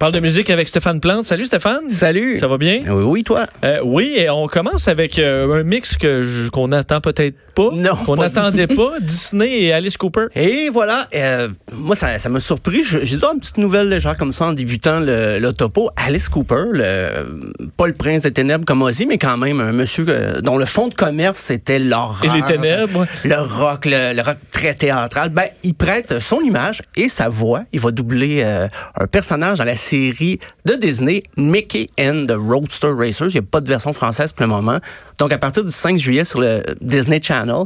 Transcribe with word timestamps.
Parle 0.00 0.12
de 0.14 0.20
musique 0.20 0.48
avec 0.48 0.66
Stéphane 0.66 0.98
Plante. 0.98 1.26
Salut 1.26 1.44
Stéphane. 1.44 1.90
Salut. 1.90 2.38
Ça 2.38 2.48
va 2.48 2.56
bien? 2.56 2.80
Oui, 2.88 3.04
oui, 3.04 3.22
toi? 3.22 3.44
Euh, 3.64 3.80
oui, 3.84 4.14
et 4.16 4.30
on 4.30 4.46
commence 4.46 4.88
avec 4.88 5.18
euh, 5.18 5.60
un 5.60 5.62
mix 5.62 5.98
que 5.98 6.22
je- 6.22 6.48
qu'on 6.48 6.72
attend 6.72 7.02
peut-être 7.02 7.36
pas. 7.54 7.68
Non, 7.74 7.94
Qu'on 8.06 8.16
n'attendait 8.16 8.66
pas. 8.66 8.92
Disney 9.02 9.64
et 9.64 9.72
Alice 9.74 9.98
Cooper. 9.98 10.26
Et 10.34 10.70
voilà, 10.72 11.06
euh, 11.14 11.50
moi, 11.74 11.94
ça 11.96 12.18
ça 12.18 12.30
m'a 12.30 12.40
surpris. 12.40 12.82
J'ai 12.82 13.16
oh, 13.22 13.30
une 13.34 13.40
petite 13.40 13.58
nouvelle 13.58 13.90
légère 13.90 14.16
comme 14.16 14.32
ça 14.32 14.46
en 14.46 14.52
débutant 14.54 15.00
le, 15.00 15.38
le 15.38 15.52
topo. 15.52 15.90
Alice 15.96 16.30
Cooper, 16.30 16.64
le, 16.72 17.52
pas 17.76 17.86
le 17.86 17.92
prince 17.92 18.22
des 18.22 18.30
ténèbres 18.32 18.64
comme 18.64 18.80
Ozzy, 18.80 19.04
mais 19.04 19.18
quand 19.18 19.36
même 19.36 19.60
un 19.60 19.72
monsieur 19.72 20.06
euh, 20.08 20.40
dont 20.40 20.56
le 20.56 20.64
fond 20.64 20.88
de 20.88 20.94
commerce, 20.94 21.38
c'était 21.40 21.78
l'horreur. 21.78 22.24
Et 22.24 22.28
les 22.40 22.42
ténèbres. 22.42 23.06
Le 23.24 23.36
rock, 23.38 23.84
le, 23.84 24.14
le 24.14 24.22
rock 24.22 24.38
très 24.50 24.72
théâtral. 24.72 25.28
Ben, 25.28 25.48
il 25.62 25.74
prête 25.74 26.20
son 26.20 26.40
image 26.40 26.80
et 26.96 27.10
sa 27.10 27.28
voix. 27.28 27.64
Il 27.74 27.80
va 27.80 27.90
doubler 27.90 28.40
euh, 28.44 28.66
un 28.98 29.06
personnage 29.06 29.58
dans 29.58 29.64
la 29.64 29.76
série 29.90 30.38
de 30.64 30.74
Disney, 30.74 31.22
Mickey 31.36 31.86
and 31.98 32.26
the 32.28 32.36
Roadster 32.36 32.92
Racers. 32.96 33.28
Il 33.30 33.40
n'y 33.40 33.46
a 33.46 33.50
pas 33.50 33.60
de 33.60 33.68
version 33.68 33.92
française 33.92 34.32
pour 34.32 34.42
le 34.46 34.48
moment. 34.52 34.78
Donc, 35.18 35.32
à 35.32 35.38
partir 35.38 35.64
du 35.64 35.72
5 35.72 35.98
juillet 35.98 36.24
sur 36.24 36.40
le 36.40 36.62
Disney 36.80 37.20
Channel. 37.22 37.64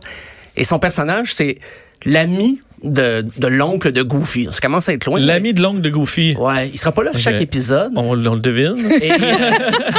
Et 0.57 0.65
son 0.65 0.79
personnage, 0.79 1.35
c'est 1.35 1.59
l'ami 2.05 2.61
de, 2.85 3.25
de 3.39 3.47
l'oncle 3.47 3.91
de 3.93 4.03
Goofy. 4.03 4.47
Ça 4.53 4.61
commence 4.61 4.89
à 4.89 4.93
être 4.93 5.07
loin. 5.07 5.19
L'ami 5.19 5.53
de 5.55 5.63
l'ongle 5.63 5.81
de 5.81 5.91
Goofy. 5.91 6.37
Ouais, 6.39 6.69
il 6.69 6.79
sera 6.79 6.93
pas 6.93 7.03
là 7.03 7.11
chaque 7.15 7.41
épisode. 7.41 7.93
On, 7.97 8.11
on 8.11 8.15
le 8.35 8.41
devine. 8.41 8.77
Et, 9.03 9.11
euh, 9.11 9.17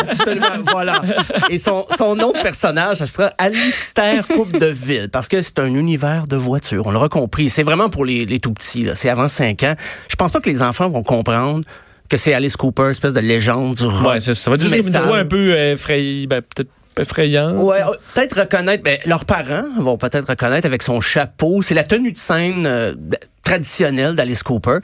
absolument, 0.09 0.47
voilà. 0.71 1.01
Et 1.49 1.57
son, 1.57 1.85
son 1.97 2.19
autre 2.19 2.41
personnage, 2.41 2.97
ce 2.99 3.05
sera 3.05 3.31
Alistair 3.37 4.27
Coupe 4.27 4.57
de 4.57 4.67
Ville, 4.67 5.09
parce 5.11 5.27
que 5.27 5.41
c'est 5.41 5.59
un 5.59 5.73
univers 5.73 6.27
de 6.27 6.35
voitures. 6.35 6.85
On 6.85 6.91
l'aura 6.91 7.09
compris. 7.09 7.49
C'est 7.49 7.63
vraiment 7.63 7.89
pour 7.89 8.05
les, 8.05 8.25
les 8.25 8.39
tout 8.39 8.53
petits. 8.53 8.83
là. 8.83 8.95
C'est 8.95 9.09
avant 9.09 9.29
5 9.29 9.63
ans. 9.63 9.75
Je 10.09 10.15
pense 10.15 10.31
pas 10.31 10.39
que 10.39 10.49
les 10.49 10.61
enfants 10.61 10.89
vont 10.89 11.03
comprendre 11.03 11.63
que 12.09 12.17
c'est 12.17 12.33
Alice 12.33 12.55
Cooper, 12.57 12.89
espèce 12.91 13.13
de 13.13 13.19
légende 13.19 13.75
du 13.75 13.85
rock. 13.85 14.07
Ouais, 14.07 14.19
ça, 14.19 14.35
ça 14.35 14.49
va 14.51 14.57
du 14.57 14.65
dire 14.67 14.77
une 14.85 14.97
voix 15.07 15.17
un 15.17 15.25
peu 15.25 15.55
effrayée, 15.57 16.27
ben, 16.27 16.41
peut-être 16.41 16.69
effrayante. 16.99 17.57
Ouais, 17.57 17.81
euh, 17.81 17.91
peut-être 18.13 18.39
reconnaître, 18.39 18.83
ben, 18.83 18.97
leurs 19.05 19.25
parents 19.25 19.65
vont 19.79 19.97
peut-être 19.97 20.29
reconnaître 20.29 20.65
avec 20.65 20.83
son 20.83 21.01
chapeau. 21.01 21.61
C'est 21.61 21.73
la 21.73 21.83
tenue 21.83 22.11
de 22.11 22.17
scène 22.17 22.65
euh, 22.65 22.93
d- 22.97 23.17
traditionnelle 23.43 24.15
d'Alice 24.15 24.43
Cooper. 24.43 24.77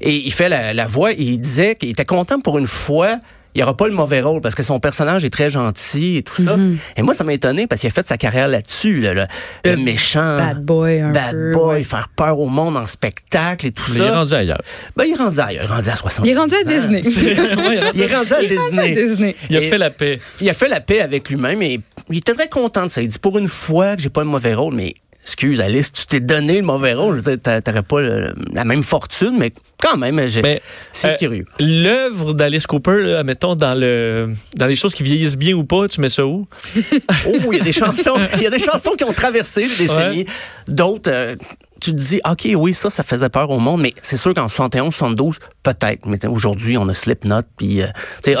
Et 0.00 0.14
il 0.14 0.32
fait 0.32 0.48
la, 0.48 0.72
la 0.72 0.86
voix. 0.86 1.12
Et 1.12 1.16
il 1.20 1.38
disait 1.38 1.74
qu'il 1.74 1.90
était 1.90 2.04
content 2.04 2.40
pour 2.40 2.58
une 2.58 2.66
fois. 2.66 3.18
Il 3.58 3.62
n'y 3.62 3.64
aura 3.64 3.76
pas 3.76 3.88
le 3.88 3.94
mauvais 3.94 4.20
rôle 4.20 4.40
parce 4.40 4.54
que 4.54 4.62
son 4.62 4.78
personnage 4.78 5.24
est 5.24 5.30
très 5.30 5.50
gentil 5.50 6.18
et 6.18 6.22
tout 6.22 6.44
ça. 6.44 6.56
Et 6.96 7.02
moi, 7.02 7.12
ça 7.12 7.24
m'a 7.24 7.32
étonné 7.32 7.66
parce 7.66 7.80
qu'il 7.80 7.88
a 7.88 7.92
fait 7.92 8.06
sa 8.06 8.16
carrière 8.16 8.46
là-dessus, 8.46 9.00
là, 9.00 9.14
le, 9.14 9.26
le 9.64 9.76
méchant. 9.76 10.36
bad 10.38 10.64
boy 10.64 11.00
un 11.00 11.10
bad 11.10 11.32
peu, 11.32 11.50
boy, 11.54 11.78
ouais. 11.78 11.82
faire 11.84 12.08
peur 12.14 12.38
au 12.38 12.46
monde 12.46 12.76
en 12.76 12.86
spectacle 12.86 13.66
et 13.66 13.72
tout 13.72 13.82
Mais 13.88 13.96
il 13.96 14.02
est 14.02 14.06
ça. 14.10 14.14
rendu 14.14 14.34
ailleurs. 14.34 14.62
Ben, 14.96 15.04
il 15.08 15.12
est 15.14 15.16
rendu 15.16 15.40
ailleurs. 15.40 15.64
Il 15.64 15.70
est 15.72 15.74
rendu 15.74 15.88
à 15.90 15.96
60 15.96 16.24
Il 16.24 16.30
est 16.30 16.36
rendu 16.36 16.54
à 16.54 16.62
Disney. 16.64 17.00
Il 17.94 18.00
est 18.00 18.14
rendu 18.14 18.32
à 18.32 18.42
Il 18.42 18.48
Disney. 18.48 18.90
Disney. 18.94 19.36
il 19.50 19.56
a 19.56 19.60
Et- 19.60 19.68
fait 19.68 19.78
la 19.78 19.90
paix. 19.90 20.20
il 20.40 20.48
a 20.48 20.52
fait 20.52 20.68
la 20.68 20.78
paix 20.80 21.00
avec 21.00 21.28
lui-même 21.28 21.60
et 21.60 21.80
il 22.10 22.18
était 22.18 22.34
très 22.34 22.48
content 22.48 22.86
de 22.86 22.90
ça. 22.92 23.02
Il 23.02 23.08
dit 23.08 23.18
pour 23.18 23.38
une 23.38 23.48
fois 23.48 23.96
que 23.96 24.02
j'ai 24.02 24.08
pas 24.08 24.20
le 24.20 24.28
mauvais 24.28 24.54
rôle, 24.54 24.74
mais 24.74 24.94
excuse 25.28 25.60
Alice, 25.60 25.92
tu 25.92 26.06
t'es 26.06 26.20
donné 26.20 26.56
le 26.60 26.62
mauvais 26.66 26.94
rôle. 26.94 27.20
Je 27.20 27.24
veux 27.24 27.36
dire, 27.36 27.42
t'a- 27.42 27.60
T'aurais 27.60 27.82
pas 27.82 28.00
le- 28.00 28.34
la 28.52 28.64
même 28.64 28.82
fortune, 28.82 29.36
mais 29.38 29.52
quand 29.80 29.96
même, 29.96 30.26
j'ai- 30.26 30.42
Mais, 30.42 30.62
c'est 30.92 31.08
euh, 31.12 31.16
curieux. 31.16 31.44
L'œuvre 31.60 32.32
d'Alice 32.34 32.66
Cooper, 32.66 33.02
là, 33.02 33.22
mettons, 33.24 33.54
dans 33.54 33.78
le 33.78 34.32
dans 34.56 34.66
les 34.66 34.76
choses 34.76 34.94
qui 34.94 35.02
vieillissent 35.02 35.36
bien 35.36 35.54
ou 35.54 35.64
pas, 35.64 35.86
tu 35.88 36.00
mets 36.00 36.08
ça 36.08 36.26
où? 36.26 36.46
Oh, 37.26 37.52
il 37.52 37.58
y 37.58 37.60
a 37.60 37.64
des 37.64 37.72
chansons, 37.72 38.16
il 38.36 38.42
y 38.42 38.46
a 38.46 38.50
des 38.50 38.58
chansons 38.58 38.92
qui 38.96 39.04
ont 39.04 39.12
traversé 39.12 39.62
les 39.62 39.68
décennies. 39.86 40.26
D'autres, 40.66 41.10
euh, 41.10 41.36
tu 41.80 41.92
te 41.92 41.96
dis, 41.96 42.20
ok, 42.28 42.48
oui, 42.56 42.74
ça, 42.74 42.90
ça 42.90 43.02
faisait 43.02 43.28
peur 43.28 43.50
au 43.50 43.58
monde, 43.60 43.80
mais 43.82 43.92
c'est 44.02 44.16
sûr 44.16 44.34
qu'en 44.34 44.48
71, 44.48 44.92
72, 44.94 45.36
peut-être. 45.62 46.06
Mais 46.06 46.24
aujourd'hui, 46.26 46.76
on 46.78 46.88
a 46.88 46.94
Slipknot, 46.94 47.42
puis 47.56 47.82
euh, 47.82 47.86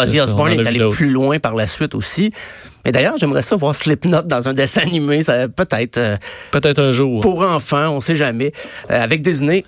Ozzy 0.00 0.20
Osbourne 0.20 0.52
est 0.52 0.66
allé 0.66 0.80
plus 0.90 1.10
loin 1.10 1.38
par 1.38 1.54
la 1.54 1.66
suite 1.66 1.94
aussi. 1.94 2.32
Mais 2.88 2.92
d'ailleurs, 2.92 3.18
j'aimerais 3.18 3.42
ça 3.42 3.54
voir 3.54 3.74
Slipknot 3.76 4.22
dans 4.22 4.48
un 4.48 4.54
dessin 4.54 4.80
animé, 4.80 5.22
ça 5.22 5.46
peut-être. 5.46 5.98
euh, 5.98 6.16
Peut-être 6.52 6.78
un 6.80 6.90
jour. 6.90 7.20
pour 7.20 7.42
enfants, 7.42 7.90
on 7.90 8.00
sait 8.00 8.16
jamais. 8.16 8.50
Euh, 8.90 9.02
avec 9.04 9.20
Disney, 9.20 9.66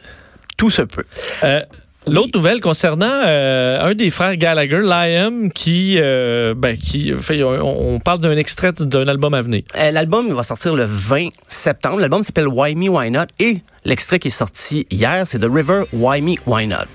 tout 0.56 0.70
se 0.70 0.80
peut. 0.80 1.04
Euh, 1.44 1.60
L'autre 2.06 2.30
nouvelle 2.34 2.60
concernant 2.62 3.04
euh, 3.26 3.78
un 3.82 3.92
des 3.94 4.08
frères 4.08 4.34
Gallagher, 4.38 4.80
Liam, 4.82 5.52
qui, 5.52 5.96
euh, 6.00 6.54
ben, 6.56 6.78
qui 6.78 7.12
fait, 7.12 7.42
on, 7.42 7.96
on 7.96 8.00
parle 8.00 8.20
d'un 8.20 8.34
extrait 8.36 8.72
d'un 8.80 9.06
album 9.06 9.34
à 9.34 9.42
venir. 9.42 9.64
Euh, 9.76 9.90
L'album 9.90 10.32
va 10.32 10.42
sortir 10.42 10.74
le 10.74 10.86
20 10.86 11.28
septembre. 11.46 12.00
L'album 12.00 12.22
s'appelle 12.22 12.48
Why 12.48 12.74
Me, 12.74 12.88
Why 12.88 13.10
Not. 13.10 13.26
Et 13.38 13.58
l'extrait 13.84 14.18
qui 14.18 14.28
est 14.28 14.30
sorti 14.30 14.86
hier, 14.90 15.26
c'est 15.26 15.40
The 15.40 15.48
River, 15.52 15.82
Why 15.92 16.22
Me, 16.22 16.36
Why 16.46 16.66
Not. 16.66 16.86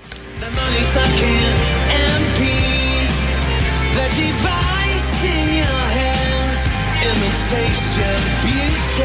Beauty. 7.50 9.02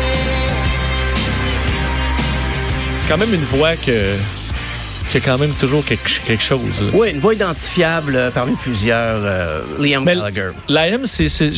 Quand 3.07 3.17
même 3.17 3.33
une 3.33 3.41
voix 3.43 3.75
que 3.75 4.15
qui 5.09 5.17
a 5.17 5.19
quand 5.19 5.37
même 5.37 5.51
toujours 5.53 5.83
quelque, 5.85 6.09
quelque 6.25 6.41
chose. 6.41 6.61
Oui, 6.93 7.09
une 7.11 7.19
voix 7.19 7.33
identifiable 7.33 8.15
euh, 8.15 8.31
parmi 8.31 8.55
plusieurs. 8.55 9.19
euh, 9.23 9.61
Liam 9.77 10.03
Mais 10.05 10.15
Gallagher. 10.15 10.51
Liam, 10.69 11.05
c'est, 11.05 11.27
c'est- 11.29 11.51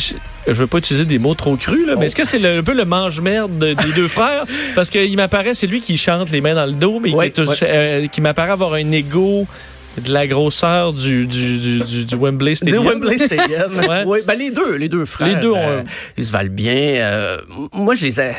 je 0.48 0.52
veux 0.54 0.66
pas 0.68 0.80
utiliser 0.80 1.06
des 1.06 1.20
mots 1.20 1.36
trop 1.36 1.56
crus, 1.56 1.86
là, 1.86 1.94
mais 1.98 2.08
est-ce 2.08 2.16
que 2.16 2.24
c'est 2.26 2.40
le- 2.40 2.58
un 2.60 2.64
peu 2.64 2.74
le 2.74 2.84
mange-merde 2.84 3.58
de- 3.60 3.74
des 3.76 3.92
deux 3.96 4.08
frères? 4.10 4.46
Parce 4.76 4.90
qu'il 4.90 5.16
m'apparaît, 5.16 5.54
c'est 5.54 5.68
lui 5.68 5.80
qui 5.82 5.98
chante 5.98 6.32
les 6.32 6.42
mains 6.42 6.56
dans 6.56 6.66
le 6.66 6.74
dos, 6.74 7.00
mais 7.00 7.12
Ouais, 7.14 7.30
qui, 7.32 7.40
est 7.40 7.44
aussi- 7.48 7.64
ouais. 7.64 7.70
euh, 7.72 8.08
qui 8.08 8.20
m'apparaît 8.22 8.52
avoir 8.52 8.74
un 8.74 8.92
ego 8.92 9.46
de 9.98 10.12
la 10.12 10.26
grosseur 10.28 10.94
du, 10.94 11.28
du, 11.28 11.60
du, 11.60 11.80
du- 11.84 12.06
du 12.06 12.16
Wembley 12.16 12.52
Du 12.52 12.56
Stadium. 12.58 12.86
Wembley 12.86 13.18
Stadium. 13.18 13.72
Ouais. 13.88 14.04
Oui, 14.06 14.20
ben 14.26 14.34
les 14.38 14.52
deux, 14.52 14.76
les 14.76 14.90
deux 14.90 15.06
frères. 15.06 15.28
Les 15.28 15.36
deux 15.36 15.52
ont 15.52 15.58
euh, 15.58 15.82
ils 16.18 16.26
se 16.26 16.32
valent 16.32 16.50
bien. 16.52 16.74
Euh, 16.76 17.38
moi, 17.74 17.96
je 17.96 18.06
les 18.06 18.20
ai. 18.20 18.32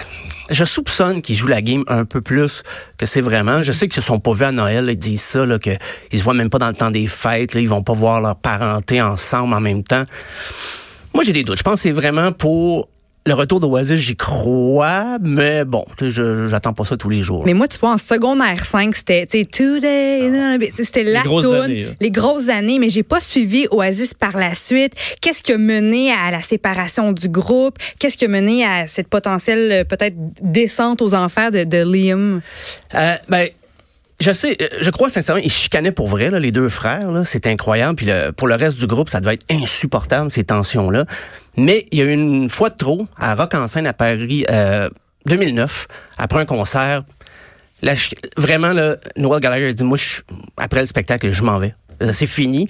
Je 0.50 0.65
soupçonne 0.65 1.22
qu'ils 1.22 1.37
jouent 1.37 1.47
la 1.48 1.62
game 1.62 1.84
un 1.87 2.04
peu 2.04 2.20
plus 2.20 2.62
que 2.98 3.06
c'est 3.06 3.20
vraiment. 3.20 3.62
Je 3.62 3.72
sais 3.72 3.87
qu'ils 3.88 4.03
se 4.03 4.06
sont 4.06 4.19
pas 4.19 4.32
vus 4.32 4.44
à 4.44 4.53
Noël, 4.53 4.84
là, 4.87 4.92
ils 4.92 4.98
disent 4.98 5.22
ça, 5.22 5.47
là, 5.47 5.59
que 5.59 5.70
ils 6.12 6.19
se 6.19 6.25
voient 6.25 6.34
même 6.34 6.50
pas 6.50 6.59
dans 6.59 6.69
le 6.69 6.75
temps 6.75 6.91
des 6.91 7.06
fêtes, 7.06 7.54
là, 7.54 7.60
ils 7.60 7.69
vont 7.69 7.82
pas 7.82 7.94
voir 7.94 8.21
leur 8.21 8.36
parenté 8.36 9.00
ensemble 9.00 9.54
en 9.54 9.60
même 9.60 9.82
temps. 9.82 10.04
Moi, 11.15 11.22
j'ai 11.25 11.32
des 11.32 11.44
doutes. 11.44 11.59
Je 11.59 11.62
pense 11.62 11.75
que 11.75 11.81
c'est 11.81 11.92
vraiment 11.92 12.32
pour 12.32 12.88
le 13.27 13.33
retour 13.33 13.59
d'Oasis, 13.59 13.99
j'y 13.99 14.17
crois, 14.17 15.17
mais 15.23 15.65
bon, 15.65 15.85
tu 15.97 16.07
sais, 16.07 16.11
je 16.11 16.47
j'attends 16.47 16.75
pas 16.75 16.85
ça 16.85 16.99
tous 16.99 17.09
les 17.09 17.23
jours. 17.23 17.45
Mais 17.47 17.55
moi, 17.55 17.67
tu 17.69 17.79
vois, 17.79 17.93
en 17.93 17.99
secondaire 17.99 18.67
5, 18.67 18.95
c'était, 18.95 19.27
tu 19.27 19.39
sais, 19.39 19.45
Today, 19.47 20.59
tu 20.61 20.71
sais, 20.71 20.85
c'était 20.85 21.05
la 21.05 21.23
grosses 21.23 21.45
toune, 21.45 21.55
années, 21.55 21.89
les 22.01 22.11
grosses 22.11 22.51
années, 22.51 22.79
mais 22.79 22.91
j'ai 22.91 23.03
pas 23.03 23.21
suivi 23.21 23.67
Oasis 23.71 24.13
par 24.13 24.37
la 24.37 24.53
suite. 24.53 24.93
Qu'est-ce 25.23 25.43
qui 25.43 25.53
a 25.53 25.59
mené 25.59 26.13
à 26.13 26.31
la 26.31 26.43
séparation 26.43 27.13
du 27.13 27.31
groupe? 27.31 27.79
Qu'est-ce 27.99 28.19
qui 28.19 28.27
a 28.27 28.29
mené 28.29 28.63
à 28.63 28.87
cette 28.87 29.09
potentielle, 29.09 29.73
euh, 29.73 29.84
peut-être, 29.84 30.17
descente 30.43 31.01
aux 31.01 31.15
enfers 31.15 31.51
de, 31.51 31.65
de 31.65 31.79
Liam? 31.79 32.43
Euh, 32.95 33.17
ben, 33.31 33.49
je 34.25 34.33
sais, 34.33 34.57
euh, 34.61 34.69
je 34.81 34.91
crois 34.91 35.09
sincèrement, 35.11 35.41
ils 35.45 35.51
chicanaient 35.53 35.93
pour 35.93 36.09
vrai, 36.09 36.31
là, 36.31 36.39
les 36.39 36.51
deux 36.53 36.69
frères. 36.69 37.09
C'est 37.25 37.47
incroyable. 37.47 37.97
Puis 37.97 38.07
le- 38.07 38.33
pour 38.33 38.49
le 38.49 38.55
reste 38.55 38.79
du 38.79 38.87
groupe, 38.87 39.09
ça 39.11 39.21
devait 39.21 39.35
être 39.35 39.47
insupportable 39.51 40.31
ces 40.31 40.45
tensions-là. 40.45 41.05
Mais 41.57 41.87
il 41.93 41.99
y 41.99 42.03
a 42.03 42.05
eu 42.05 42.12
une 42.12 42.49
fois 42.49 42.71
de 42.71 42.77
trop 42.77 43.07
à 43.19 43.34
Rock 43.34 43.55
en 43.55 43.69
scène 43.69 43.87
à 43.87 43.93
Paris, 43.93 44.45
euh, 44.51 44.89
2009, 45.27 45.87
après 46.19 46.41
un 46.41 46.47
concert. 46.47 47.03
Là, 47.83 47.95
je- 47.95 48.09
vraiment, 48.39 48.73
là, 48.73 48.97
Noel 49.17 49.41
Gallagher 49.41 49.69
a 49.69 49.73
dit, 49.75 49.84
moi, 49.84 49.99
je- 49.99 50.23
après 50.57 50.81
le 50.81 50.87
spectacle, 50.87 51.31
je 51.31 51.43
m'en 51.43 51.59
vais. 51.59 51.75
Euh, 52.03 52.11
C'est 52.13 52.27
fini. 52.27 52.67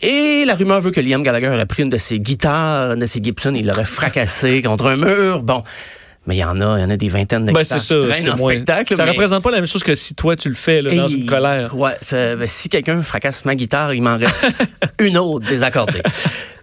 Et 0.00 0.44
la 0.46 0.54
rumeur 0.54 0.80
veut 0.80 0.90
que 0.90 1.00
Liam 1.00 1.22
Gallagher 1.22 1.48
aurait 1.48 1.66
pris 1.66 1.82
une 1.82 1.90
de 1.90 1.98
ses 1.98 2.18
guitares, 2.20 2.92
une 2.92 3.00
de 3.00 3.06
ses 3.06 3.22
Gibson, 3.22 3.52
il 3.54 3.66
l'aurait 3.66 3.84
fracassé 3.84 4.60
contre 4.62 4.86
un 4.86 4.96
mur. 4.96 5.42
Bon. 5.42 5.62
Mais 6.26 6.36
il 6.36 6.38
y 6.38 6.44
en 6.44 6.58
a, 6.60 6.78
il 6.78 6.82
y 6.82 6.84
en 6.84 6.90
a 6.90 6.96
des 6.96 7.08
vingtaines 7.10 7.44
de 7.44 7.52
Ben, 7.52 7.60
guitares 7.62 7.78
qui 7.80 7.84
ça. 7.86 7.94
en 8.32 8.36
moins- 8.38 8.52
spectacle. 8.54 8.94
Ça 8.96 9.04
mais- 9.04 9.10
représente 9.10 9.42
pas 9.42 9.50
la 9.50 9.58
même 9.58 9.66
chose 9.66 9.82
que 9.82 9.94
si 9.94 10.14
toi 10.14 10.36
tu 10.36 10.48
le 10.48 10.54
fais 10.54 10.80
là, 10.80 10.94
dans 10.94 11.08
et- 11.08 11.12
une 11.12 11.26
colère. 11.26 11.76
Ouais, 11.76 11.92
ben, 12.12 12.46
si 12.46 12.68
quelqu'un 12.70 13.02
fracasse 13.02 13.44
ma 13.44 13.54
guitare, 13.54 13.92
il 13.94 14.02
m'en 14.02 14.16
reste 14.16 14.64
une 15.00 15.18
autre 15.18 15.46
désaccordée. 15.46 16.00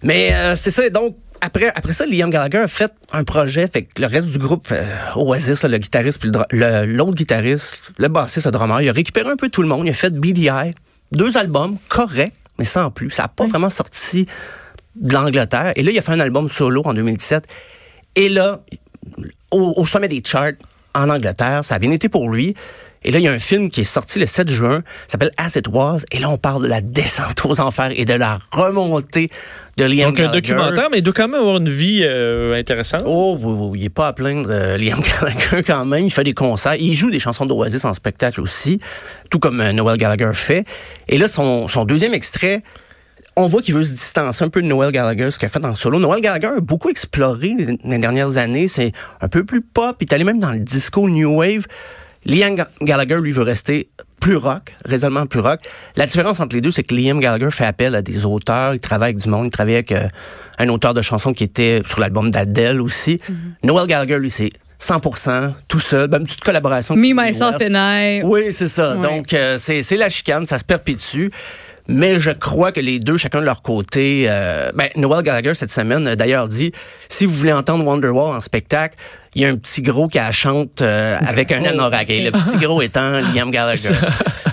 Mais 0.04 0.34
euh, 0.34 0.56
c'est 0.56 0.72
ça. 0.72 0.90
Donc, 0.90 1.16
après, 1.42 1.68
après 1.76 1.94
ça, 1.94 2.06
Liam 2.08 2.30
Gallagher 2.32 2.60
a 2.60 2.68
fait 2.68 2.92
un 3.12 3.24
projet. 3.24 3.68
Fait 3.68 3.84
que 3.84 4.02
le 4.02 4.08
reste 4.08 4.28
du 4.30 4.38
groupe, 4.40 4.68
euh, 4.72 4.84
Oasis, 5.16 5.62
là, 5.64 5.70
le 5.70 5.78
guitariste, 5.78 6.20
puis 6.20 6.32
l'autre 6.52 7.14
guitariste, 7.16 7.92
le 7.98 8.08
bassiste, 8.08 8.46
le 8.48 8.52
drummer, 8.52 8.82
il 8.82 8.90
a 8.90 8.94
récupéré 8.94 9.30
un 9.30 9.36
peu 9.36 9.50
tout 9.50 9.62
le 9.62 9.68
monde. 9.68 9.86
Il 9.86 9.92
a 9.92 9.94
fait 9.94 10.12
BDI, 10.12 10.72
deux 11.12 11.38
albums 11.38 11.78
corrects, 11.88 12.34
mais 12.58 12.66
sans 12.66 12.90
plus. 12.90 13.12
Ça 13.12 13.24
n'a 13.24 13.28
pas 13.28 13.46
vraiment 13.46 13.70
sorti 13.70 14.26
de 14.96 15.14
l'Angleterre. 15.14 15.74
Et 15.76 15.84
là, 15.84 15.92
il 15.92 15.98
a 15.98 16.02
fait 16.02 16.12
un 16.14 16.20
album 16.20 16.50
solo 16.50 16.82
en 16.86 16.94
2017. 16.96 17.46
Et 18.16 18.28
là, 18.30 18.60
au, 19.52 19.74
au 19.78 19.86
sommet 19.86 20.08
des 20.08 20.22
charts 20.26 20.54
en 20.94 21.10
Angleterre, 21.10 21.64
ça 21.64 21.76
a 21.76 21.80
bien 21.80 21.92
été 21.92 22.10
pour 22.10 22.30
lui. 22.30 22.54
Et 23.04 23.10
là, 23.10 23.18
il 23.18 23.24
y 23.24 23.28
a 23.28 23.32
un 23.32 23.40
film 23.40 23.72
qui 23.72 23.82
est 23.82 23.86
sorti 23.86 24.20
le 24.20 24.28
7 24.28 24.48
juin, 24.52 24.84
s'appelle 25.08 25.32
As 25.36 25.56
It 25.56 25.68
Was, 25.68 26.04
et 26.12 26.20
là, 26.20 26.30
on 26.30 26.38
parle 26.38 26.62
de 26.64 26.68
la 26.68 26.82
descente 26.82 27.44
aux 27.46 27.60
enfers 27.60 27.92
et 27.96 28.06
de 28.06 28.14
la 28.14 28.38
remontée 28.52 29.32
de 29.78 29.86
Liam 29.86 30.12
Donc, 30.12 30.20
un 30.20 30.24
Gallagher. 30.26 30.42
documentaire, 30.42 30.90
mais 30.92 31.00
il 31.00 31.02
doit 31.02 31.14
quand 31.14 31.28
même 31.28 31.40
avoir 31.40 31.58
une 31.58 31.70
vie 31.70 32.02
euh, 32.04 32.54
intéressante. 32.60 33.02
Oh 33.06 33.40
oui, 33.42 33.56
oui, 33.72 33.80
il 33.80 33.86
est 33.86 33.90
pas 33.90 34.10
à 34.10 34.14
plaindre 34.14 34.50
euh, 34.52 34.78
Liam 34.78 35.02
Gallagher 35.02 35.64
quand 35.66 35.84
même. 35.86 36.06
Il 36.06 36.12
fait 36.12 36.24
des 36.24 36.36
concerts. 36.36 36.76
Il 36.76 36.94
joue 36.94 37.10
des 37.10 37.18
chansons 37.18 37.48
d'Oasis 37.48 37.86
en 37.86 37.96
spectacle 37.96 38.40
aussi, 38.40 38.78
tout 39.32 39.40
comme 39.40 39.62
euh, 39.62 39.72
Noel 39.72 39.98
Gallagher 39.98 40.32
fait. 40.34 40.66
Et 41.10 41.18
là, 41.18 41.28
son, 41.28 41.68
son 41.68 41.86
deuxième 41.86 42.14
extrait, 42.14 42.62
on 43.38 43.46
voit 43.48 43.62
qu'il 43.62 43.74
veut 43.76 43.84
se 43.84 43.92
distancer 43.92 44.44
un 44.44 44.50
peu 44.50 44.62
de 44.62 44.68
Noel 44.68 44.92
Gallagher, 44.92 45.32
ce 45.32 45.40
qu'il 45.40 45.46
a 45.46 45.50
fait 45.50 45.66
en 45.66 45.76
solo. 45.76 46.00
Noel 46.00 46.22
Gallagher 46.22 46.58
a 46.58 46.60
beaucoup 46.60 46.90
exploré 46.90 47.56
les, 47.58 47.78
les 47.84 47.98
dernières 47.98 48.38
années. 48.38 48.68
C'est 48.68 48.92
un 49.22 49.28
peu 49.30 49.44
plus 49.46 49.62
pop. 49.62 49.96
Il 50.02 50.04
est 50.10 50.14
allé 50.14 50.24
même 50.24 50.40
dans 50.40 50.52
le 50.52 50.60
disco 50.60 51.08
New 51.10 51.38
Wave. 51.40 51.66
Liam 52.26 52.56
Ga- 52.56 52.68
Gallagher, 52.82 53.18
lui, 53.22 53.32
veut 53.32 53.42
rester 53.44 53.90
plus 54.20 54.36
rock, 54.36 54.76
raisonnablement 54.86 55.26
plus 55.26 55.40
rock. 55.40 55.60
La 55.96 56.06
différence 56.06 56.40
entre 56.40 56.56
les 56.56 56.62
deux, 56.62 56.70
c'est 56.72 56.84
que 56.84 56.94
Liam 56.94 57.20
Gallagher 57.20 57.50
fait 57.50 57.66
appel 57.66 57.96
à 57.96 58.02
des 58.04 58.26
auteurs, 58.26 58.76
il 58.76 58.80
travaille 58.80 59.10
avec 59.12 59.18
du 59.24 59.28
monde, 59.30 59.46
il 59.48 59.50
travaille 59.50 59.74
avec 59.76 59.92
euh, 59.92 60.08
un 60.60 60.70
auteur 60.70 60.94
de 60.94 61.02
chansons 61.02 61.34
qui 61.34 61.44
était 61.44 61.82
sur 61.88 62.00
l'album 62.00 62.30
d'Adele 62.30 62.80
aussi. 62.82 63.20
Noel 63.64 63.88
Gallagher, 63.88 64.20
lui, 64.20 64.30
c'est 64.30 64.52
100% 64.80 65.54
tout 65.68 65.80
seul, 65.80 66.10
même 66.10 66.28
toute 66.28 66.42
collaboration. 66.42 66.96
Me, 66.96 67.14
myself 67.16 67.56
and 67.62 67.74
I. 67.76 68.22
Oui, 68.24 68.52
c'est 68.52 68.68
ça. 68.68 68.96
Ouais. 68.96 69.02
Donc, 69.02 69.34
euh, 69.34 69.58
c'est 69.58 69.82
c'est 69.84 69.98
la 69.98 70.10
chicane, 70.10 70.46
ça 70.46 70.60
se 70.60 70.64
perpétue. 70.64 71.28
Mais 71.88 72.20
je 72.20 72.32
crois 72.32 72.72
que 72.72 72.80
les 72.80 73.00
deux, 73.00 73.18
chacun 73.18 73.40
de 73.40 73.46
leur 73.46 73.62
côté, 73.62 74.26
euh, 74.28 74.72
ben, 74.76 74.88
Noel 74.96 75.24
Gallagher, 75.24 75.54
cette 75.54 75.72
semaine, 75.72 76.08
a 76.08 76.16
d'ailleurs 76.16 76.48
dit, 76.48 76.72
si 77.10 77.26
vous 77.26 77.34
voulez 77.34 77.54
entendre 77.54 77.86
Wonderwall 77.86 78.36
en 78.36 78.42
spectacle, 78.42 78.96
il 79.36 79.42
y 79.42 79.46
a 79.46 79.50
un 79.50 79.56
petit 79.56 79.82
gros 79.82 80.08
qui 80.08 80.18
la 80.18 80.32
chante 80.32 80.82
euh, 80.82 81.18
avec 81.26 81.52
un 81.52 81.64
anorak. 81.66 82.10
Et 82.10 82.22
le 82.22 82.32
petit 82.32 82.58
gros 82.58 82.82
étant 82.82 83.12
Liam 83.34 83.50
Gallagher. 83.52 83.94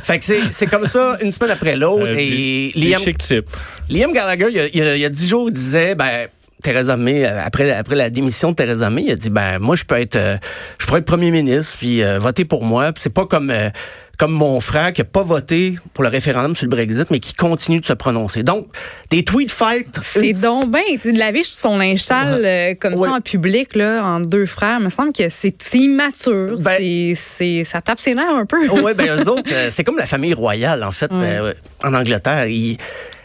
fait 0.04 0.18
que 0.18 0.24
c'est 0.50 0.66
comme 0.66 0.86
ça, 0.86 1.16
une 1.22 1.30
semaine 1.30 1.50
après 1.50 1.76
l'autre. 1.76 2.06
Euh, 2.12 2.16
et 2.18 2.72
des- 2.74 2.88
Liam, 2.90 3.00
chic 3.00 3.18
types. 3.18 3.48
Liam 3.90 4.12
Gallagher, 4.12 4.46
il 4.50 4.56
y 4.56 4.60
a, 4.60 4.66
il 4.66 4.76
y 4.76 4.82
a- 4.82 4.94
il 4.96 5.00
y 5.00 5.04
a 5.04 5.08
dix 5.10 5.28
jours, 5.28 5.50
disait, 5.50 5.94
ben, 5.94 6.28
Theresa 6.62 6.96
May, 6.96 7.24
euh, 7.24 7.40
après, 7.44 7.70
après 7.70 7.94
la 7.94 8.10
démission 8.10 8.50
de 8.50 8.56
Theresa 8.56 8.90
May, 8.90 9.02
il 9.04 9.12
a 9.12 9.16
dit, 9.16 9.30
ben, 9.30 9.58
moi, 9.60 9.76
je 9.76 9.84
peux 9.84 9.98
être, 9.98 10.16
euh, 10.16 10.36
je 10.80 10.86
pourrais 10.86 11.00
être 11.00 11.06
premier 11.06 11.30
ministre, 11.30 11.76
puis 11.78 12.02
euh, 12.02 12.18
voter 12.18 12.44
pour 12.44 12.64
moi. 12.64 12.92
Puis 12.92 13.02
c'est 13.02 13.12
pas 13.14 13.26
comme, 13.26 13.50
euh, 13.50 13.70
comme 14.18 14.32
mon 14.32 14.58
frère 14.60 14.92
qui 14.92 15.00
a 15.00 15.04
pas 15.04 15.22
voté 15.22 15.78
pour 15.94 16.02
le 16.02 16.10
référendum 16.10 16.56
sur 16.56 16.66
le 16.66 16.70
Brexit, 16.70 17.08
mais 17.10 17.20
qui 17.20 17.34
continue 17.34 17.78
de 17.80 17.84
se 17.84 17.92
prononcer. 17.92 18.42
Donc, 18.42 18.66
des 19.10 19.22
tweet 19.22 19.50
fights. 19.50 20.00
C'est 20.02 20.30
une- 20.30 20.40
donc 20.40 20.70
bien. 20.72 20.80
De 21.12 21.16
la 21.18 21.30
vie, 21.30 21.44
son 21.44 21.78
linge 21.78 22.00
sale 22.00 22.44
euh, 22.44 22.74
comme 22.80 22.94
Ouais. 22.94 23.08
ça 23.08 23.14
en 23.14 23.20
public, 23.20 23.76
là, 23.76 24.02
entre 24.04 24.26
deux 24.26 24.44
frères, 24.46 24.80
me 24.80 24.88
semble 24.90 25.12
que 25.12 25.28
c'est 25.30 25.54
immature. 25.74 26.58
Ben- 26.58 26.76
c'est, 26.78 27.14
c'est, 27.16 27.64
ça 27.64 27.80
tape 27.80 28.00
ses 28.00 28.14
nerfs 28.14 28.28
un 28.34 28.44
peu. 28.44 28.66
ouais, 28.68 28.94
ben 28.94 29.06
eux 29.22 29.28
autres, 29.28 29.52
euh, 29.52 29.68
c'est 29.70 29.84
comme 29.84 29.98
la 29.98 30.06
famille 30.06 30.34
royale 30.34 30.82
en 30.82 30.92
fait 30.92 31.10
euh, 31.12 31.54
en 31.84 31.94
Angleterre. 31.94 32.46
Ils, 32.48 32.76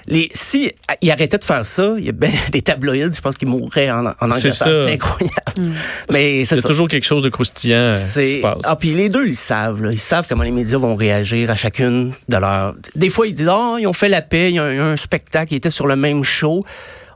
les, 0.08 0.30
si 0.34 0.72
ils 1.02 1.12
arrêtaient 1.12 1.38
de 1.38 1.44
faire 1.44 1.66
ça, 1.66 1.94
il 1.98 2.06
y 2.06 2.10
a 2.10 2.12
ben, 2.12 2.32
des 2.52 2.62
tabloïds, 2.62 3.14
je 3.16 3.22
pense 3.22 3.38
qu'ils 3.38 3.48
mourraient 3.48 3.90
en, 3.92 4.06
en 4.08 4.12
Angleterre. 4.22 4.52
C'est 4.86 4.92
incroyable. 4.94 5.74
Mais 6.12 6.42
Il 6.42 6.46
c'est 6.46 6.56
y 6.56 6.60
a 6.60 6.62
ça. 6.62 6.68
toujours 6.68 6.88
quelque 6.88 7.06
chose 7.06 7.24
de 7.24 7.30
croustillant 7.30 7.78
euh, 7.78 7.94
qui 7.94 8.00
se 8.00 8.24
C'est 8.34 8.38
passe. 8.42 8.60
ah 8.66 8.76
puis 8.76 8.94
les 8.94 9.10
deux 9.10 9.28
ils 9.28 9.36
savent 9.36 9.82
là. 9.82 9.92
ils 9.92 10.00
savent 10.00 10.26
comment 10.28 10.44
les 10.44 10.52
médias 10.52 10.78
vont 10.78 10.96
réagir 10.96 11.50
à 11.50 11.56
chacune 11.56 12.12
de 12.28 12.38
leurs 12.38 12.76
des 12.96 13.10
fois 13.10 13.28
ils 13.28 13.34
disent 13.34 13.48
ah 13.50 13.76
ils 13.80 13.88
ont 13.88 13.94
fait 13.94 14.10
la 14.10 14.22
paix 14.22 14.50
il 14.50 14.56
y 14.56 14.60
a 14.60 14.64
un, 14.64 14.72
il 14.72 14.78
y 14.78 14.80
a 14.80 14.86
un 14.86 14.98
spectacle 14.98 15.54
ils 15.54 15.58
étaient 15.58 15.70
sur 15.70 15.88
le 15.88 15.96
même 15.96 16.24
show 16.24 16.60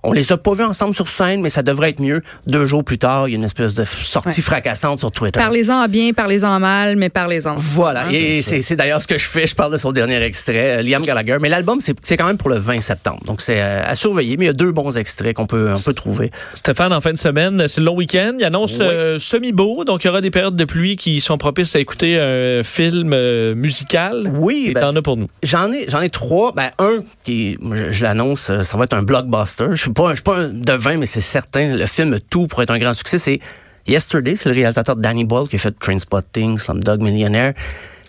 on 0.04 0.12
les 0.14 0.32
a 0.32 0.38
pas 0.38 0.54
vus 0.54 0.64
ensemble 0.64 0.94
sur 0.94 1.08
scène 1.08 1.42
mais 1.42 1.50
ça 1.50 1.64
devrait 1.64 1.90
être 1.90 2.00
mieux 2.02 2.22
deux 2.46 2.66
jours 2.66 2.84
plus 2.84 2.98
tard 2.98 3.28
il 3.28 3.32
y 3.32 3.36
a 3.36 3.38
une 3.38 3.44
espèce 3.44 3.74
de 3.74 3.84
sortie 3.86 4.28
Ouais. 4.40 4.42
fracassante 4.42 5.00
sur 5.00 5.12
Twitter 5.12 5.40
Parlez-en 5.40 5.84
en 5.84 5.88
bien, 5.88 6.12
parlez-en 6.14 6.50
en 6.56 6.60
mal, 6.60 6.96
mais 6.96 7.10
parlez-en. 7.10 7.56
voilà, 7.58 8.12
et 8.12 8.42
c'est 8.42 8.62
c'est 8.62 8.76
d'ailleurs 8.76 9.02
ce 9.02 9.08
que 9.08 9.18
je 9.18 9.26
fais. 9.26 9.48
Je 9.48 9.56
parle 9.56 9.72
de 9.72 9.78
son 9.78 9.92
dernier 9.92 10.22
extrait, 10.24 10.78
euh, 10.80 10.82
Liam 10.84 11.04
Gallagher. 11.04 11.38
Mais 11.42 11.50
l'album, 11.50 11.80
c'est 11.82 11.96
c'est 12.04 12.18
quand 12.18 12.26
même 12.26 12.38
pour 12.38 12.50
le 12.50 12.58
20 12.58 12.82
septembre. 12.82 13.20
Donc, 13.26 13.42
c'est 13.42 13.62
euh, 13.62 13.82
à 13.86 13.96
surveiller. 13.96 14.38
Mais 14.38 14.46
il 14.46 14.48
y 14.48 14.50
a 14.50 14.54
deux 14.54 14.72
bons 14.72 14.98
extraits 14.98 15.34
qu'on 15.36 15.46
peut, 15.48 15.74
on 15.76 15.82
peut 15.82 15.94
trouver. 15.94 16.32
Stéphane, 16.54 16.94
en 16.94 17.02
fin 17.02 17.12
de 17.14 17.18
semaine, 17.18 17.68
c'est 17.68 17.82
le 17.82 17.86
long 17.86 17.96
week-end. 17.96 18.34
Il 18.40 18.46
annonce 18.46 18.78
Oui. 18.80 18.86
euh, 18.86 19.20
semi-beau, 19.20 19.84
donc 19.86 20.04
il 20.04 20.08
y 20.08 20.10
aura 20.10 20.22
des 20.22 20.32
périodes 20.32 20.56
de 20.56 20.66
pluie 20.66 20.96
qui 20.96 21.22
sont 21.22 21.38
propices 21.38 21.76
à 21.76 21.80
écouter 21.80 22.20
un 22.20 22.64
film 22.64 23.12
euh, 23.14 23.56
musical. 23.56 24.30
Oui, 24.34 24.68
Et 24.70 24.74
ben, 24.74 24.82
t'en 24.82 24.96
as 24.96 25.02
pour 25.02 25.18
nous. 25.18 25.28
J'en 25.44 25.72
ai, 25.72 25.90
j'en 25.90 26.02
ai 26.02 26.10
trois. 26.10 26.52
Ben, 26.54 26.70
un 26.80 27.04
qui, 27.24 27.58
je, 27.74 27.92
je 27.92 28.04
l'annonce, 28.04 28.52
ça 28.64 28.78
va 28.78 28.84
être 28.84 28.94
un 28.94 29.04
blockbuster. 29.04 29.68
Je 29.74 29.87
suis 29.88 29.94
pas, 29.94 30.10
je 30.10 30.16
suis 30.16 30.24
pas 30.24 30.38
un 30.38 30.50
devin, 30.50 30.98
mais 30.98 31.06
c'est 31.06 31.22
certain. 31.22 31.76
Le 31.76 31.86
film 31.86 32.20
tout 32.30 32.48
pour 32.48 32.62
être 32.62 32.72
un 32.72 32.80
grand 32.80 32.94
succès, 32.94 33.18
c'est 33.18 33.40
Yesterday. 33.88 34.36
C'est 34.36 34.50
le 34.50 34.56
réalisateur 34.56 34.96
Danny 34.96 35.26
Boyle 35.26 35.48
qui 35.48 35.56
a 35.56 35.60
fait 35.60 35.78
Trainspotting, 35.78 36.58
Slumdog 36.58 37.02
Millionaire. 37.02 37.54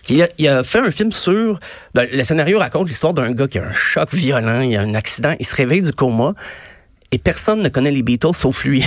Il 0.09 0.21
a, 0.23 0.27
il 0.37 0.47
a 0.47 0.63
fait 0.63 0.79
un 0.79 0.91
film 0.91 1.11
sur. 1.11 1.59
ben, 1.93 2.07
le 2.11 2.23
scénario 2.23 2.59
raconte 2.59 2.87
l'histoire 2.87 3.13
d'un 3.13 3.31
gars 3.31 3.47
qui 3.47 3.59
a 3.59 3.65
un 3.65 3.73
choc 3.73 4.13
violent, 4.13 4.61
il 4.61 4.75
a 4.75 4.81
un 4.81 4.95
accident, 4.95 5.35
il 5.39 5.45
se 5.45 5.55
réveille 5.55 5.81
du 5.81 5.91
coma 5.91 6.33
et 7.11 7.17
personne 7.19 7.61
ne 7.61 7.69
connaît 7.69 7.91
les 7.91 8.01
Beatles 8.01 8.33
sauf 8.33 8.63
lui. 8.63 8.83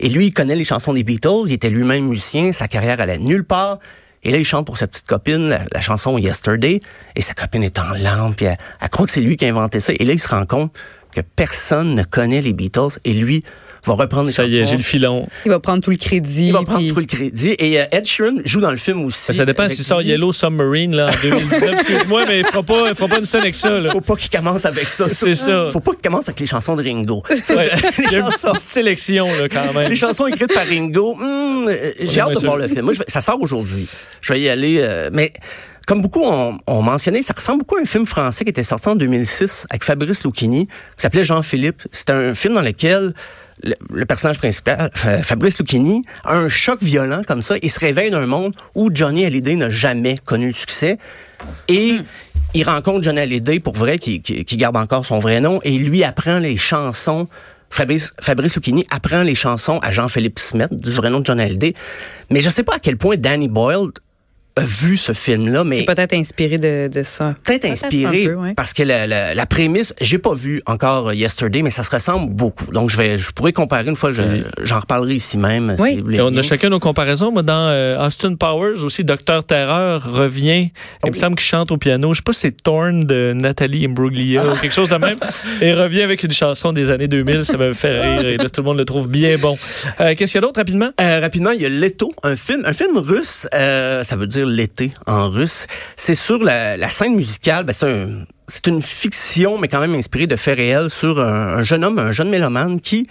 Et 0.00 0.08
lui, 0.08 0.26
il 0.26 0.32
connaît 0.32 0.56
les 0.56 0.64
chansons 0.64 0.92
des 0.92 1.04
Beatles, 1.04 1.44
il 1.46 1.52
était 1.52 1.70
lui-même 1.70 2.08
musicien, 2.08 2.50
sa 2.50 2.66
carrière 2.66 3.00
allait 3.00 3.18
nulle 3.18 3.44
part. 3.44 3.78
Et 4.24 4.32
là, 4.32 4.38
il 4.38 4.44
chante 4.44 4.66
pour 4.66 4.76
sa 4.76 4.88
petite 4.88 5.06
copine 5.06 5.48
la, 5.48 5.80
chanson 5.80 6.18
Yesterday, 6.18 6.80
et 7.14 7.22
sa 7.22 7.34
copine 7.34 7.62
est 7.62 7.78
en 7.78 7.92
larmes, 7.94 8.34
puis 8.34 8.46
elle 8.46 8.58
croit 8.90 9.06
que 9.06 9.12
c'est 9.12 9.20
lui 9.20 9.36
qui 9.36 9.44
a 9.44 9.48
inventé 9.48 9.78
ça. 9.78 9.92
Et 9.96 10.04
là, 10.04 10.12
il 10.12 10.20
se 10.20 10.28
rend 10.28 10.44
compte 10.44 10.72
que 11.14 11.20
personne 11.20 11.94
ne 11.94 12.02
connaît 12.02 12.40
les 12.40 12.52
Beatles, 12.52 12.98
et 13.04 13.12
lui 13.12 13.44
va 13.84 13.94
reprendre 13.94 14.28
les 14.28 14.32
Ça 14.32 14.44
y 14.44 14.58
est, 14.58 14.64
j'ai 14.66 14.76
le 14.76 14.82
filon. 14.82 15.26
Il 15.44 15.50
va 15.50 15.58
prendre 15.58 15.82
tout 15.82 15.90
le 15.90 15.96
crédit. 15.96 16.46
Il 16.46 16.52
va 16.52 16.62
prendre 16.62 16.78
puis- 16.78 16.92
tout 16.92 17.00
le 17.00 17.04
crédit. 17.06 17.56
Et 17.58 17.80
euh, 17.80 17.84
Ed 17.90 18.06
Sheeran 18.06 18.36
joue 18.44 18.60
dans 18.60 18.70
le 18.70 18.76
film 18.76 19.04
aussi. 19.04 19.34
Ça 19.34 19.44
dépend 19.44 19.64
avec 19.64 19.76
si 19.76 19.82
sort. 19.82 20.02
Yellow 20.02 20.32
Submarine 20.32 20.94
là, 20.94 21.08
en 21.08 21.20
2019. 21.20 21.72
Excuse-moi, 21.80 22.24
mais 22.28 22.38
il 22.40 22.46
fera 22.46 22.62
pas, 22.62 22.84
il 22.88 22.94
fera 22.94 23.08
pas 23.08 23.18
une 23.18 23.24
scène 23.24 23.40
avec 23.40 23.56
ça. 23.56 23.80
Là. 23.80 23.90
Faut 23.90 24.00
pas 24.00 24.14
qu'il 24.14 24.30
commence 24.30 24.64
avec 24.66 24.86
ça. 24.86 25.08
C'est 25.08 25.34
ça. 25.34 25.66
Faut 25.72 25.80
pas 25.80 25.92
qu'il 25.94 26.02
commence 26.02 26.28
avec 26.28 26.38
les 26.38 26.46
chansons 26.46 26.76
de 26.76 26.82
Ringo. 26.84 27.24
Ouais. 27.30 27.36
je- 27.40 28.02
Il 28.02 28.04
y 28.04 28.08
les 28.10 28.14
a 28.14 28.18
une 28.20 28.24
chansons 28.26 28.52
petite 28.52 28.68
sélection 28.68 29.26
là, 29.34 29.48
quand 29.48 29.72
même. 29.74 29.88
Les 29.90 29.96
chansons 29.96 30.28
écrites 30.28 30.54
par 30.54 30.64
Ringo, 30.66 31.16
hmm, 31.16 31.68
j'ai 32.02 32.20
hâte 32.20 32.34
de 32.34 32.38
voir 32.46 32.56
le 32.58 32.68
film. 32.68 32.82
Moi, 32.82 32.92
je 32.92 33.00
vais- 33.00 33.04
ça 33.08 33.20
sort 33.20 33.40
aujourd'hui. 33.42 33.88
Je 34.20 34.32
vais 34.32 34.40
y 34.42 34.48
aller. 34.48 34.76
euh, 34.78 35.10
mais 35.12 35.32
comme 35.86 36.02
beaucoup 36.02 36.22
ont, 36.24 36.58
ont 36.66 36.82
mentionné, 36.82 37.22
ça 37.22 37.34
ressemble 37.36 37.60
beaucoup 37.60 37.76
à 37.76 37.80
un 37.80 37.84
film 37.86 38.06
français 38.06 38.44
qui 38.44 38.50
était 38.50 38.62
sorti 38.62 38.88
en 38.88 38.94
2006 38.96 39.66
avec 39.70 39.84
Fabrice 39.84 40.24
Lucchini, 40.24 40.66
qui 40.66 40.72
s'appelait 40.96 41.24
Jean-Philippe. 41.24 41.82
C'était 41.92 42.12
un 42.12 42.34
film 42.34 42.54
dans 42.54 42.62
lequel 42.62 43.14
le, 43.62 43.74
le 43.92 44.06
personnage 44.06 44.38
principal, 44.38 44.90
Fa- 44.94 45.22
Fabrice 45.22 45.58
Lucchini, 45.58 46.04
a 46.24 46.36
un 46.36 46.48
choc 46.48 46.82
violent 46.82 47.22
comme 47.26 47.42
ça. 47.42 47.54
Il 47.62 47.70
se 47.70 47.78
réveille 47.80 48.10
d'un 48.10 48.26
monde 48.26 48.54
où 48.74 48.90
Johnny 48.92 49.24
Hallyday 49.24 49.56
n'a 49.56 49.70
jamais 49.70 50.16
connu 50.24 50.46
le 50.46 50.52
succès. 50.52 50.98
Et 51.68 51.96
il 52.54 52.64
rencontre 52.64 53.02
Johnny 53.02 53.20
Hallyday 53.20 53.60
pour 53.60 53.74
vrai, 53.74 53.98
qui, 53.98 54.20
qui, 54.22 54.44
qui 54.44 54.56
garde 54.56 54.76
encore 54.76 55.06
son 55.06 55.18
vrai 55.18 55.40
nom, 55.40 55.60
et 55.64 55.72
il 55.72 55.84
lui 55.88 56.04
apprend 56.04 56.38
les 56.38 56.56
chansons. 56.56 57.28
Fabrice, 57.70 58.12
Fabrice 58.20 58.54
Lucchini 58.54 58.86
apprend 58.90 59.22
les 59.22 59.34
chansons 59.34 59.78
à 59.78 59.90
Jean-Philippe 59.92 60.38
Smet, 60.38 60.68
du 60.70 60.90
vrai 60.90 61.08
nom 61.08 61.20
de 61.20 61.26
Johnny 61.26 61.42
Hallyday. 61.42 61.74
Mais 62.30 62.40
je 62.40 62.50
sais 62.50 62.62
pas 62.62 62.74
à 62.74 62.78
quel 62.78 62.96
point 62.98 63.16
Danny 63.16 63.48
Boyle 63.48 63.88
vu 64.60 64.96
ce 64.98 65.12
film-là, 65.12 65.64
mais 65.64 65.84
Peut-être 65.84 66.12
inspiré 66.14 66.58
de, 66.58 66.88
de 66.88 67.02
ça. 67.04 67.34
peut-être 67.44 67.64
inspiré 67.64 68.24
peu, 68.26 68.34
ouais. 68.34 68.54
parce 68.54 68.74
que 68.74 68.82
la, 68.82 69.06
la, 69.06 69.34
la 69.34 69.46
prémisse, 69.46 69.94
j'ai 70.00 70.18
pas 70.18 70.34
vu 70.34 70.60
encore 70.66 71.08
euh, 71.08 71.14
Yesterday, 71.14 71.62
mais 71.62 71.70
ça 71.70 71.82
se 71.84 71.90
ressemble 71.90 72.32
beaucoup. 72.34 72.70
Donc 72.70 72.90
je 72.90 72.96
vais, 72.98 73.16
je 73.16 73.30
pourrais 73.30 73.52
comparer 73.52 73.88
une 73.88 73.96
fois, 73.96 74.12
je- 74.12 74.22
j'en 74.62 74.80
reparlerai 74.80 75.14
ici 75.14 75.38
même. 75.38 75.74
Oui. 75.78 75.90
si 75.90 75.96
vous 75.96 76.02
voulez 76.04 76.18
Et 76.18 76.20
on 76.20 76.36
a 76.36 76.42
chacun 76.42 76.68
nos 76.68 76.80
comparaisons. 76.80 77.32
Moi, 77.32 77.42
dans 77.42 77.68
euh, 77.68 78.06
Austin 78.06 78.34
Powers 78.34 78.82
aussi, 78.84 79.04
Docteur 79.04 79.42
Terreur 79.44 80.12
revient. 80.12 80.70
Il 81.04 81.10
me 81.10 81.16
semble 81.16 81.36
qu'il 81.36 81.46
chante 81.46 81.70
au 81.72 81.78
piano. 81.78 82.12
Je 82.12 82.18
sais 82.18 82.22
pas 82.22 82.32
si 82.32 82.40
c'est 82.40 82.62
Torn 82.62 83.04
de 83.06 83.32
Nathalie 83.34 83.86
Imbruglia 83.86 84.44
ou 84.46 84.56
quelque 84.56 84.74
chose 84.74 84.90
de 84.90 84.96
même. 84.96 85.16
Et 85.62 85.72
revient 85.72 86.02
avec 86.02 86.22
une 86.24 86.32
chanson 86.32 86.72
des 86.72 86.90
années 86.90 87.08
2000. 87.08 87.44
Ça 87.46 87.56
me 87.56 87.72
fait 87.72 88.00
rire. 88.00 88.26
Et 88.26 88.34
là, 88.34 88.48
tout 88.50 88.60
le 88.60 88.66
monde 88.66 88.78
le 88.78 88.84
trouve 88.84 89.08
bien 89.08 89.38
bon. 89.38 89.56
Euh, 90.00 90.14
Qu'est-ce 90.14 90.32
qu'il 90.32 90.40
y 90.40 90.44
a 90.44 90.46
d'autre 90.46 90.60
rapidement? 90.60 90.90
Euh, 91.00 91.20
rapidement, 91.20 91.50
il 91.52 91.62
y 91.62 91.66
a 91.66 91.68
Leto, 91.70 92.12
un 92.22 92.36
film, 92.36 92.62
un 92.66 92.72
film 92.74 92.98
russe. 92.98 93.46
euh, 93.54 94.04
ça 94.04 94.16
veut 94.16 94.26
dire 94.26 94.41
l'été 94.44 94.90
en 95.06 95.28
russe. 95.30 95.66
C'est 95.96 96.14
sur 96.14 96.38
la, 96.38 96.88
scène 96.88 97.14
musicale. 97.14 97.64
Ben, 97.64 97.72
c'est 97.72 97.86
un, 97.86 98.72
une 98.74 98.82
fiction, 98.82 99.58
mais 99.58 99.68
quand 99.68 99.80
même 99.80 99.94
inspirée 99.94 100.26
de 100.26 100.36
faits 100.36 100.56
réels 100.56 100.90
sur 100.90 101.20
un 101.20 101.62
jeune 101.62 101.84
homme, 101.84 101.98
un 101.98 102.12
jeune 102.12 102.30
mélomane 102.30 102.80
qui 102.80 103.06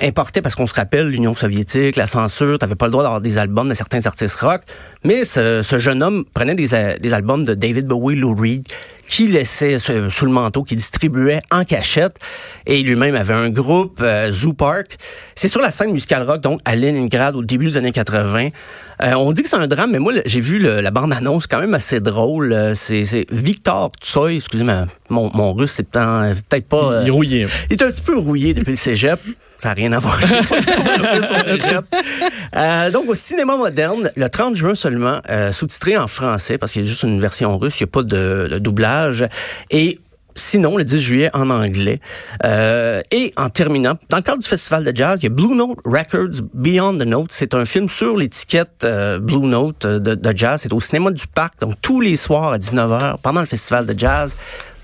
importait, 0.00 0.42
parce 0.42 0.54
qu'on 0.54 0.66
se 0.66 0.74
rappelle 0.74 1.08
l'Union 1.08 1.34
soviétique, 1.34 1.96
la 1.96 2.06
censure, 2.06 2.58
t'avais 2.58 2.74
pas 2.74 2.86
le 2.86 2.92
droit 2.92 3.02
d'avoir 3.04 3.20
des 3.20 3.38
albums 3.38 3.68
de 3.68 3.74
certains 3.74 4.04
artistes 4.06 4.36
rock, 4.40 4.60
mais 5.04 5.24
ce, 5.24 5.62
ce 5.62 5.78
jeune 5.78 6.02
homme 6.02 6.24
prenait 6.34 6.54
des, 6.54 6.74
a- 6.74 6.98
des 6.98 7.12
albums 7.14 7.44
de 7.44 7.54
David 7.54 7.86
Bowie, 7.86 8.16
Lou 8.16 8.34
Reed, 8.34 8.66
qui 9.08 9.28
laissait 9.28 9.78
sous 9.78 10.24
le 10.24 10.30
manteau, 10.32 10.62
qui 10.62 10.76
distribuait 10.76 11.40
en 11.50 11.64
cachette. 11.64 12.16
Et 12.66 12.82
lui-même 12.82 13.14
avait 13.14 13.34
un 13.34 13.50
groupe, 13.50 13.98
euh, 14.00 14.32
Zoo 14.32 14.54
Park. 14.54 14.96
C'est 15.34 15.46
sur 15.48 15.60
la 15.60 15.70
scène 15.70 15.92
musicale 15.92 16.22
rock, 16.22 16.40
donc 16.40 16.60
à 16.64 16.74
Leningrad, 16.74 17.36
au 17.36 17.42
début 17.44 17.66
des 17.66 17.76
années 17.76 17.92
80. 17.92 18.48
Euh, 19.02 19.12
on 19.14 19.32
dit 19.32 19.42
que 19.42 19.48
c'est 19.48 19.56
un 19.56 19.66
drame, 19.66 19.90
mais 19.92 19.98
moi, 19.98 20.14
j'ai 20.24 20.40
vu 20.40 20.58
le- 20.58 20.80
la 20.80 20.90
bande-annonce, 20.90 21.46
quand 21.46 21.60
même 21.60 21.74
assez 21.74 22.00
drôle. 22.00 22.52
Euh, 22.54 22.72
C'est 22.74 23.26
Victor 23.30 23.92
Tsoy, 24.00 24.36
excusez-moi, 24.36 24.86
mon, 25.10 25.30
mon 25.34 25.52
russe, 25.52 25.72
c'est 25.72 25.88
peut-être 25.88 26.36
peut-être 26.48 26.68
pas... 26.68 26.92
euh, 26.94 27.00
Il 27.02 27.08
est 27.08 27.10
rouillé. 27.10 27.46
il 27.70 27.74
est 27.74 27.82
un 27.82 27.90
petit 27.90 28.00
peu 28.02 28.16
rouillé 28.18 28.54
depuis 28.54 28.70
le 28.72 28.76
cégep. 28.76 29.20
Ça 29.64 29.70
n'a 29.70 29.76
rien 29.76 29.92
à 29.92 29.98
voir. 29.98 30.20
Euh, 32.56 32.90
donc, 32.90 33.08
au 33.08 33.14
cinéma 33.14 33.56
moderne, 33.56 34.12
le 34.14 34.28
30 34.28 34.54
juin 34.54 34.74
seulement, 34.76 35.18
euh, 35.28 35.50
sous-titré 35.50 35.96
en 35.96 36.06
français, 36.06 36.56
parce 36.56 36.70
qu'il 36.70 36.82
y 36.82 36.84
a 36.84 36.88
juste 36.88 37.02
une 37.02 37.20
version 37.20 37.58
russe, 37.58 37.80
il 37.80 37.82
n'y 37.82 37.88
a 37.88 37.90
pas 37.90 38.02
de, 38.04 38.46
de 38.48 38.58
doublage. 38.58 39.26
Et 39.70 39.98
Sinon, 40.36 40.76
le 40.76 40.84
10 40.84 41.00
juillet 41.00 41.30
en 41.32 41.48
anglais. 41.50 42.00
Euh, 42.44 43.02
et 43.12 43.32
en 43.36 43.50
terminant, 43.50 43.94
dans 44.10 44.16
le 44.16 44.22
cadre 44.22 44.42
du 44.42 44.48
festival 44.48 44.84
de 44.84 44.94
jazz, 44.94 45.20
il 45.20 45.24
y 45.24 45.26
a 45.26 45.30
Blue 45.30 45.54
Note 45.54 45.78
Records 45.84 46.42
Beyond 46.52 46.98
the 46.98 47.06
Note. 47.06 47.30
C'est 47.30 47.54
un 47.54 47.64
film 47.64 47.88
sur 47.88 48.16
l'étiquette 48.16 48.82
euh, 48.84 49.18
Blue 49.20 49.46
Note 49.46 49.84
euh, 49.84 49.98
de, 49.98 50.36
jazz. 50.36 50.62
C'est 50.62 50.72
au 50.72 50.80
cinéma 50.80 51.10
du 51.12 51.26
Parc, 51.28 51.60
donc 51.60 51.74
tous 51.80 52.00
les 52.00 52.16
soirs 52.16 52.52
à 52.52 52.58
19h 52.58 53.18
pendant 53.22 53.40
le 53.40 53.46
festival 53.46 53.86
de 53.86 53.96
jazz. 53.96 54.34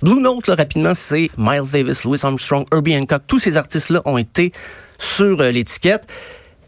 Blue 0.02 0.20
Note, 0.20 0.46
là, 0.46 0.54
rapidement, 0.54 0.94
c'est 0.94 1.30
Miles 1.36 1.70
Davis, 1.72 2.04
Louis 2.04 2.18
Armstrong, 2.22 2.64
Herbie 2.72 2.96
Hancock. 2.96 3.22
Tous 3.26 3.38
ces 3.38 3.56
artistes-là 3.56 4.02
ont 4.04 4.18
été 4.18 4.52
sur 4.98 5.42
l'étiquette. 5.42 6.06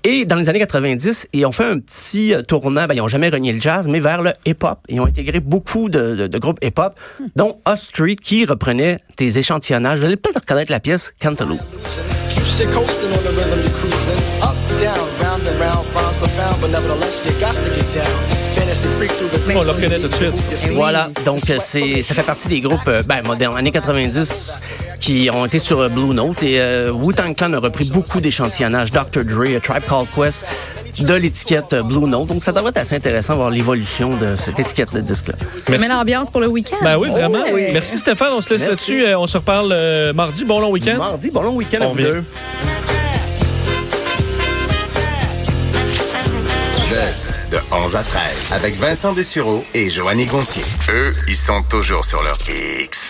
Et 0.04 0.24
dans 0.24 0.34
les 0.36 0.48
années 0.48 0.58
90, 0.58 1.28
ils 1.32 1.46
ont 1.46 1.52
fait 1.52 1.64
un 1.64 1.78
petit 1.78 2.34
euh, 2.34 2.42
tournant, 2.42 2.86
ben, 2.86 2.94
ils 2.94 3.00
ont 3.00 3.06
jamais 3.08 3.28
renié 3.28 3.52
le 3.52 3.60
jazz, 3.60 3.86
mais 3.88 4.00
vers 4.00 4.20
le 4.22 4.32
hip-hop. 4.46 4.78
Ils 4.88 5.00
ont 5.00 5.06
intégré 5.06 5.38
beaucoup 5.38 5.88
de, 5.88 6.16
de- 6.16 6.26
de 6.26 6.38
groupes 6.38 6.58
hip-hop, 6.64 6.94
dont 7.36 7.60
Us 7.72 7.88
Three, 7.92 8.16
qui 8.16 8.44
reprenait 8.44 8.96
des 9.16 9.38
échantillonnages. 9.38 10.00
Vous 10.00 10.04
allez 10.06 10.16
peut-être 10.16 10.40
reconnaître 10.40 10.72
la 10.72 10.80
pièce 10.80 11.12
Cantaloupe. 11.20 11.60
Keeps 12.30 12.58
you 12.60 12.66
coasting 12.72 13.10
on 13.10 13.22
the 13.22 13.28
rhythm 13.36 13.60
you're 13.62 13.72
cruising. 13.78 14.42
Up, 14.42 14.56
down, 14.80 14.98
round 15.22 15.42
and 15.46 15.60
round, 15.60 15.86
rhymes 15.94 16.16
profound, 16.18 16.60
but 16.60 16.70
nevertheless, 16.70 17.22
you 17.24 17.32
got 17.40 17.52
to 17.54 17.70
get 17.76 17.94
down. 17.94 18.18
Fantasy 18.54 18.88
freak 18.98 19.10
through 19.12 19.30
the 19.30 19.56
On 19.56 19.62
le 19.62 19.70
reconnaît 19.70 20.00
tout 20.00 20.08
de 20.08 20.14
suite. 20.14 20.34
Voilà, 20.72 21.10
donc 21.24 21.48
euh, 21.50 21.58
c'est 21.60 22.02
ça 22.02 22.14
fait 22.14 22.22
partie 22.22 22.48
des 22.48 22.60
groupes 22.60 22.80
euh, 22.88 23.02
ben, 23.04 23.22
modernes, 23.22 23.56
années 23.56 23.70
90, 23.70 24.54
qui 25.02 25.28
ont 25.32 25.44
été 25.44 25.58
sur 25.58 25.80
euh, 25.80 25.88
Blue 25.88 26.14
Note. 26.14 26.42
Et 26.42 26.60
euh, 26.60 26.90
Wu-Tang 26.92 27.34
Clan 27.34 27.52
a 27.52 27.58
repris 27.58 27.90
beaucoup 27.90 28.20
d'échantillonnages, 28.20 28.92
Dr. 28.92 29.24
Dre, 29.24 29.56
A 29.56 29.60
Tribe 29.60 29.82
Called 29.88 30.06
Quest, 30.14 30.46
de 30.98 31.14
l'étiquette 31.14 31.72
euh, 31.72 31.82
Blue 31.82 32.06
Note. 32.08 32.28
Donc 32.28 32.42
ça 32.42 32.52
devrait 32.52 32.70
être 32.70 32.78
assez 32.78 32.94
intéressant 32.94 33.32
de 33.34 33.38
voir 33.38 33.50
l'évolution 33.50 34.16
de 34.16 34.36
cette 34.36 34.60
étiquette 34.60 34.94
de 34.94 35.00
disque-là. 35.00 35.34
Mais 35.68 35.76
Merci. 35.78 35.92
l'ambiance 35.92 36.30
pour 36.30 36.40
le 36.40 36.46
week-end. 36.46 36.76
Ben 36.82 36.96
oui, 36.96 37.10
vraiment. 37.10 37.42
Oh, 37.46 37.50
oui. 37.52 37.64
Merci 37.72 37.98
Stéphane, 37.98 38.32
on 38.32 38.40
se 38.40 38.54
laisse 38.54 38.62
Merci. 38.62 38.92
là-dessus. 38.98 39.14
On 39.16 39.26
se 39.26 39.38
reparle 39.38 39.72
euh, 39.72 40.12
mardi. 40.12 40.44
Bon 40.44 40.60
long 40.60 40.70
week-end. 40.70 40.96
Mardi, 40.96 41.30
bon 41.30 41.42
long 41.42 41.56
week-end 41.56 41.80
à 41.80 41.86
On 41.86 41.90
vous 41.90 41.96
vient. 41.96 42.22
de 47.50 47.58
11 47.72 47.96
à 47.96 48.02
13, 48.02 48.52
avec 48.52 48.78
Vincent 48.78 49.12
Dessureau 49.12 49.64
et 49.74 49.90
Joanny 49.90 50.26
Gontier. 50.26 50.62
Eux, 50.90 51.14
ils 51.26 51.36
sont 51.36 51.62
toujours 51.68 52.04
sur 52.04 52.22
leur 52.22 52.38
X. 52.84 53.02